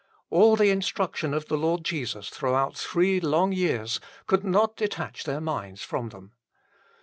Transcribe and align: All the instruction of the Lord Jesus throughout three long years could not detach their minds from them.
All 0.31 0.55
the 0.55 0.71
instruction 0.71 1.31
of 1.31 1.45
the 1.47 1.59
Lord 1.59 1.83
Jesus 1.85 2.29
throughout 2.29 2.75
three 2.75 3.19
long 3.19 3.51
years 3.51 3.99
could 4.25 4.43
not 4.43 4.75
detach 4.75 5.25
their 5.25 5.39
minds 5.39 5.83
from 5.83 6.09
them. 6.09 6.31